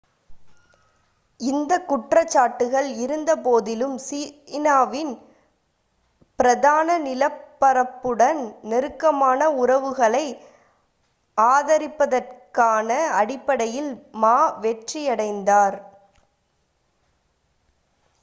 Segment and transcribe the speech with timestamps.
[1.39, 5.11] இந்தக் குற்றச்சாட்டுகள் இருந்தபோதிலும் சீனாவின்
[6.39, 8.41] பிரதான நிலப்பரப்புடன்
[8.63, 10.25] நெருக்கமான உறவுகளை
[11.37, 12.89] ஆதரிப்பதற்கான
[13.19, 13.93] அடிப்படையில்
[14.19, 14.35] மா
[14.61, 15.79] வெற்றியடைந்தார்